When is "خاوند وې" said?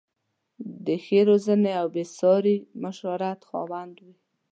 3.49-4.13